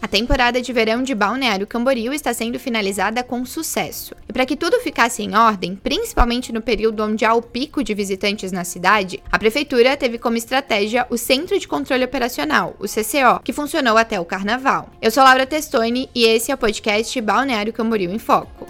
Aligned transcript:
A 0.00 0.06
temporada 0.06 0.62
de 0.62 0.72
verão 0.72 1.02
de 1.02 1.12
Balneário 1.12 1.66
Camboriú 1.66 2.12
está 2.12 2.32
sendo 2.32 2.56
finalizada 2.56 3.24
com 3.24 3.44
sucesso. 3.44 4.14
E 4.28 4.32
para 4.32 4.46
que 4.46 4.56
tudo 4.56 4.78
ficasse 4.78 5.24
em 5.24 5.34
ordem, 5.34 5.74
principalmente 5.74 6.52
no 6.52 6.62
período 6.62 7.02
onde 7.02 7.24
há 7.24 7.34
o 7.34 7.42
pico 7.42 7.82
de 7.82 7.94
visitantes 7.94 8.52
na 8.52 8.62
cidade, 8.62 9.20
a 9.30 9.36
prefeitura 9.36 9.96
teve 9.96 10.16
como 10.16 10.36
estratégia 10.36 11.04
o 11.10 11.18
Centro 11.18 11.58
de 11.58 11.66
Controle 11.66 12.04
Operacional, 12.04 12.76
o 12.78 12.84
CCO, 12.84 13.42
que 13.42 13.52
funcionou 13.52 13.98
até 13.98 14.20
o 14.20 14.24
carnaval. 14.24 14.88
Eu 15.02 15.10
sou 15.10 15.24
Laura 15.24 15.44
Testoni 15.44 16.08
e 16.14 16.26
esse 16.26 16.52
é 16.52 16.54
o 16.54 16.58
podcast 16.58 17.20
Balneário 17.20 17.72
Camboriú 17.72 18.12
em 18.12 18.20
Foco. 18.20 18.68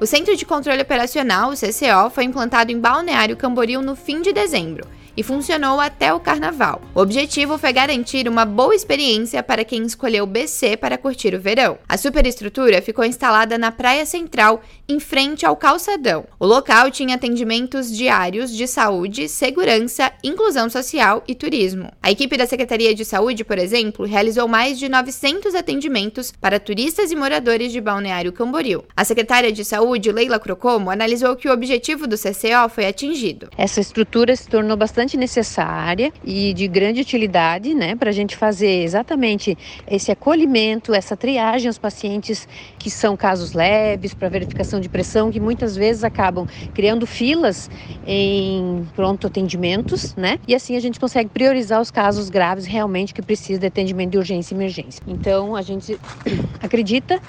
O 0.00 0.06
Centro 0.06 0.36
de 0.36 0.44
Controle 0.44 0.82
Operacional, 0.82 1.50
o 1.50 1.54
CCO, 1.54 2.10
foi 2.10 2.24
implantado 2.24 2.72
em 2.72 2.78
Balneário 2.78 3.36
Camboriú 3.36 3.80
no 3.80 3.94
fim 3.94 4.20
de 4.20 4.32
dezembro 4.32 4.97
e 5.18 5.22
funcionou 5.24 5.80
até 5.80 6.14
o 6.14 6.20
carnaval. 6.20 6.80
O 6.94 7.00
objetivo 7.00 7.58
foi 7.58 7.72
garantir 7.72 8.28
uma 8.28 8.44
boa 8.44 8.72
experiência 8.72 9.42
para 9.42 9.64
quem 9.64 9.82
escolheu 9.82 10.24
BC 10.24 10.76
para 10.76 10.96
curtir 10.96 11.34
o 11.34 11.40
verão. 11.40 11.76
A 11.88 11.96
superestrutura 11.96 12.80
ficou 12.80 13.04
instalada 13.04 13.58
na 13.58 13.72
Praia 13.72 14.06
Central, 14.06 14.62
em 14.88 15.00
frente 15.00 15.44
ao 15.44 15.56
calçadão. 15.56 16.24
O 16.38 16.46
local 16.46 16.88
tinha 16.92 17.16
atendimentos 17.16 17.90
diários 17.90 18.56
de 18.56 18.68
saúde, 18.68 19.28
segurança, 19.28 20.12
inclusão 20.22 20.70
social 20.70 21.24
e 21.26 21.34
turismo. 21.34 21.90
A 22.00 22.12
equipe 22.12 22.36
da 22.36 22.46
Secretaria 22.46 22.94
de 22.94 23.04
Saúde, 23.04 23.42
por 23.42 23.58
exemplo, 23.58 24.06
realizou 24.06 24.46
mais 24.46 24.78
de 24.78 24.88
900 24.88 25.52
atendimentos 25.56 26.32
para 26.40 26.60
turistas 26.60 27.10
e 27.10 27.16
moradores 27.16 27.72
de 27.72 27.80
Balneário 27.80 28.32
Camboriú. 28.32 28.84
A 28.96 29.04
secretária 29.04 29.50
de 29.50 29.64
Saúde, 29.64 30.12
Leila 30.12 30.38
Crocomo, 30.38 30.90
analisou 30.90 31.34
que 31.34 31.48
o 31.48 31.52
objetivo 31.52 32.06
do 32.06 32.16
CCO 32.16 32.68
foi 32.72 32.86
atingido. 32.86 33.48
Essa 33.58 33.80
estrutura 33.80 34.36
se 34.36 34.46
tornou 34.46 34.76
bastante 34.76 35.07
bastante 35.08 35.16
necessária 35.16 36.12
e 36.22 36.52
de 36.52 36.68
grande 36.68 37.00
utilidade, 37.00 37.74
né, 37.74 37.96
para 37.96 38.10
a 38.10 38.12
gente 38.12 38.36
fazer 38.36 38.82
exatamente 38.82 39.56
esse 39.90 40.12
acolhimento, 40.12 40.94
essa 40.94 41.16
triagem 41.16 41.68
aos 41.68 41.78
pacientes 41.78 42.46
que 42.78 42.90
são 42.90 43.16
casos 43.16 43.54
leves, 43.54 44.12
para 44.12 44.28
verificação 44.28 44.80
de 44.80 44.88
pressão, 44.88 45.30
que 45.30 45.40
muitas 45.40 45.74
vezes 45.74 46.04
acabam 46.04 46.46
criando 46.74 47.06
filas 47.06 47.70
em 48.06 48.86
pronto 48.94 49.26
atendimentos, 49.26 50.14
né, 50.16 50.38
e 50.46 50.54
assim 50.54 50.76
a 50.76 50.80
gente 50.80 51.00
consegue 51.00 51.30
priorizar 51.30 51.80
os 51.80 51.90
casos 51.90 52.28
graves 52.28 52.66
realmente 52.66 53.14
que 53.14 53.22
precisam 53.22 53.60
de 53.60 53.66
atendimento 53.66 54.10
de 54.10 54.18
urgência 54.18 54.54
e 54.54 54.56
emergência. 54.56 55.02
Então 55.06 55.56
a 55.56 55.62
gente 55.62 55.98
acredita 56.60 57.20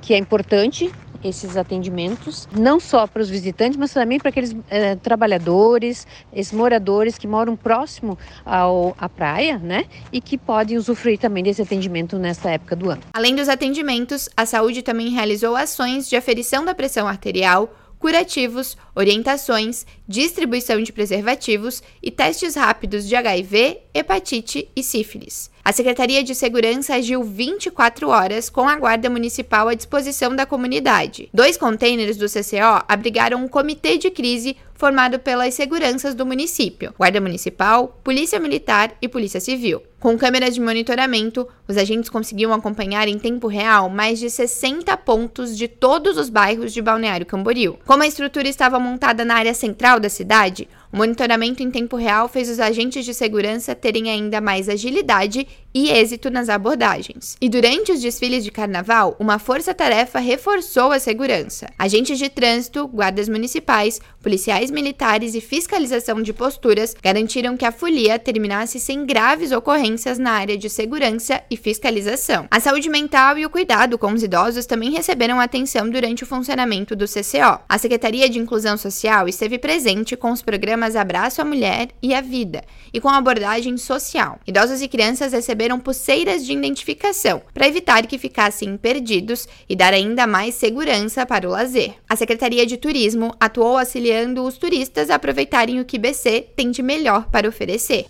que 0.00 0.14
é 0.14 0.18
importante 0.18 0.90
esses 1.22 1.56
atendimentos, 1.56 2.48
não 2.56 2.78
só 2.78 3.06
para 3.06 3.22
os 3.22 3.28
visitantes, 3.28 3.76
mas 3.76 3.92
também 3.92 4.18
para 4.18 4.28
aqueles 4.28 4.54
eh, 4.70 4.96
trabalhadores, 4.96 6.06
esses 6.32 6.52
moradores 6.52 7.18
que 7.18 7.26
moram 7.26 7.56
próximo 7.56 8.18
ao, 8.44 8.94
à 8.98 9.08
praia, 9.08 9.58
né? 9.58 9.86
E 10.12 10.20
que 10.20 10.38
podem 10.38 10.76
usufruir 10.76 11.18
também 11.18 11.42
desse 11.42 11.62
atendimento 11.62 12.18
nesta 12.18 12.50
época 12.50 12.76
do 12.76 12.90
ano. 12.90 13.02
Além 13.12 13.34
dos 13.34 13.48
atendimentos, 13.48 14.28
a 14.36 14.46
saúde 14.46 14.82
também 14.82 15.08
realizou 15.10 15.56
ações 15.56 16.08
de 16.08 16.16
aferição 16.16 16.64
da 16.64 16.74
pressão 16.74 17.06
arterial, 17.06 17.68
curativos, 17.98 18.76
orientações, 18.94 19.84
distribuição 20.06 20.82
de 20.82 20.92
preservativos 20.92 21.82
e 22.02 22.10
testes 22.10 22.54
rápidos 22.54 23.08
de 23.08 23.16
HIV, 23.16 23.80
hepatite 23.92 24.68
e 24.74 24.82
sífilis. 24.82 25.50
A 25.64 25.72
Secretaria 25.72 26.24
de 26.24 26.34
Segurança 26.34 26.94
agiu 26.94 27.22
24 27.22 28.08
horas 28.08 28.48
com 28.48 28.66
a 28.66 28.76
Guarda 28.76 29.10
Municipal 29.10 29.68
à 29.68 29.74
disposição 29.74 30.34
da 30.34 30.46
comunidade. 30.46 31.28
Dois 31.34 31.58
containers 31.58 32.16
do 32.16 32.26
CCO 32.26 32.84
abrigaram 32.88 33.44
um 33.44 33.48
comitê 33.48 33.98
de 33.98 34.10
crise 34.10 34.56
formado 34.78 35.18
pelas 35.18 35.54
seguranças 35.54 36.14
do 36.14 36.24
município, 36.24 36.94
Guarda 36.96 37.20
Municipal, 37.20 38.00
Polícia 38.04 38.38
Militar 38.38 38.96
e 39.02 39.08
Polícia 39.08 39.40
Civil. 39.40 39.82
Com 39.98 40.16
câmeras 40.16 40.54
de 40.54 40.60
monitoramento, 40.60 41.48
os 41.66 41.76
agentes 41.76 42.08
conseguiam 42.08 42.52
acompanhar 42.52 43.08
em 43.08 43.18
tempo 43.18 43.48
real 43.48 43.90
mais 43.90 44.20
de 44.20 44.30
60 44.30 44.96
pontos 44.98 45.58
de 45.58 45.66
todos 45.66 46.16
os 46.16 46.30
bairros 46.30 46.72
de 46.72 46.80
Balneário 46.80 47.26
Camboriú. 47.26 47.76
Como 47.84 48.04
a 48.04 48.06
estrutura 48.06 48.48
estava 48.48 48.78
montada 48.78 49.24
na 49.24 49.34
área 49.34 49.52
central 49.52 49.98
da 49.98 50.08
cidade, 50.08 50.68
o 50.92 50.96
monitoramento 50.96 51.62
em 51.62 51.70
tempo 51.70 51.96
real 51.96 52.28
fez 52.28 52.48
os 52.48 52.58
agentes 52.58 53.04
de 53.04 53.12
segurança 53.12 53.74
terem 53.74 54.10
ainda 54.10 54.40
mais 54.40 54.68
agilidade 54.68 55.46
e 55.74 55.90
êxito 55.90 56.30
nas 56.30 56.48
abordagens. 56.48 57.36
E 57.40 57.48
durante 57.48 57.92
os 57.92 58.00
desfiles 58.00 58.42
de 58.42 58.50
carnaval, 58.50 59.14
uma 59.18 59.38
força-tarefa 59.38 60.18
reforçou 60.18 60.90
a 60.90 60.98
segurança. 60.98 61.68
Agentes 61.78 62.18
de 62.18 62.30
trânsito, 62.30 62.88
guardas 62.88 63.28
municipais, 63.28 64.00
policiais 64.22 64.70
militares 64.70 65.34
e 65.34 65.42
fiscalização 65.42 66.22
de 66.22 66.32
posturas 66.32 66.96
garantiram 67.02 67.56
que 67.56 67.66
a 67.66 67.72
folia 67.72 68.18
terminasse 68.18 68.80
sem 68.80 69.04
graves 69.04 69.52
ocorrências 69.52 70.18
na 70.18 70.32
área 70.32 70.56
de 70.56 70.70
segurança 70.70 71.42
e 71.50 71.56
fiscalização. 71.56 72.46
A 72.50 72.60
saúde 72.60 72.88
mental 72.88 73.36
e 73.36 73.44
o 73.44 73.50
cuidado 73.50 73.98
com 73.98 74.12
os 74.12 74.22
idosos 74.22 74.64
também 74.64 74.90
receberam 74.90 75.38
atenção 75.38 75.88
durante 75.90 76.24
o 76.24 76.26
funcionamento 76.26 76.96
do 76.96 77.04
CCO. 77.04 77.60
A 77.68 77.78
Secretaria 77.78 78.28
de 78.28 78.38
Inclusão 78.38 78.78
Social 78.78 79.28
esteve 79.28 79.58
presente 79.58 80.16
com 80.16 80.32
os 80.32 80.40
programas 80.40 80.77
programas 80.78 80.96
Abraço 80.96 81.42
à 81.42 81.44
Mulher 81.44 81.88
e 82.00 82.14
à 82.14 82.20
Vida, 82.20 82.62
e 82.92 83.00
com 83.00 83.08
abordagem 83.08 83.76
social. 83.76 84.38
Idosos 84.46 84.80
e 84.80 84.88
crianças 84.88 85.32
receberam 85.32 85.80
pulseiras 85.80 86.46
de 86.46 86.52
identificação 86.52 87.42
para 87.52 87.66
evitar 87.66 88.06
que 88.06 88.16
ficassem 88.16 88.76
perdidos 88.76 89.48
e 89.68 89.74
dar 89.74 89.92
ainda 89.92 90.26
mais 90.26 90.54
segurança 90.54 91.26
para 91.26 91.48
o 91.48 91.50
lazer. 91.50 91.94
A 92.08 92.14
Secretaria 92.14 92.64
de 92.64 92.76
Turismo 92.76 93.34
atuou 93.40 93.76
auxiliando 93.76 94.44
os 94.44 94.56
turistas 94.56 95.10
a 95.10 95.16
aproveitarem 95.16 95.80
o 95.80 95.84
que 95.84 95.98
BC 95.98 96.46
tem 96.54 96.70
de 96.70 96.82
melhor 96.82 97.28
para 97.28 97.48
oferecer. 97.48 98.06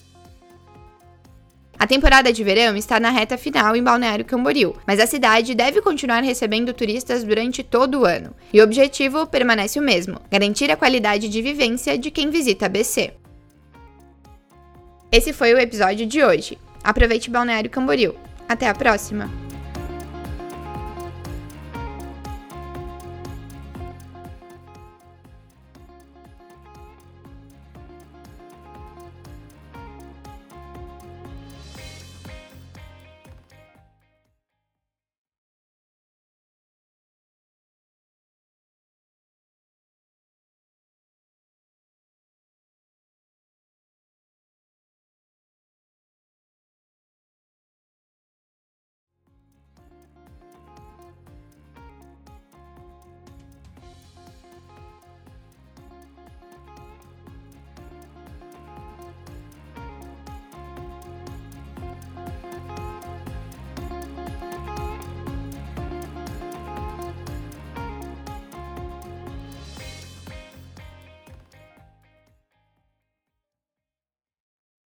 A 1.78 1.86
temporada 1.86 2.32
de 2.32 2.42
verão 2.42 2.76
está 2.76 2.98
na 2.98 3.10
reta 3.10 3.38
final 3.38 3.76
em 3.76 3.82
Balneário 3.82 4.24
Camboriú, 4.24 4.74
mas 4.84 4.98
a 4.98 5.06
cidade 5.06 5.54
deve 5.54 5.80
continuar 5.80 6.24
recebendo 6.24 6.74
turistas 6.74 7.22
durante 7.22 7.62
todo 7.62 8.00
o 8.00 8.04
ano. 8.04 8.34
E 8.52 8.60
o 8.60 8.64
objetivo 8.64 9.26
permanece 9.28 9.78
o 9.78 9.82
mesmo: 9.82 10.20
garantir 10.28 10.72
a 10.72 10.76
qualidade 10.76 11.28
de 11.28 11.40
vivência 11.40 11.96
de 11.96 12.10
quem 12.10 12.30
visita 12.30 12.66
a 12.66 12.68
BC. 12.68 13.12
Esse 15.12 15.32
foi 15.32 15.54
o 15.54 15.58
episódio 15.58 16.04
de 16.04 16.22
hoje. 16.22 16.58
Aproveite 16.82 17.30
Balneário 17.30 17.70
Camboriú. 17.70 18.14
Até 18.48 18.68
a 18.68 18.74
próxima! 18.74 19.47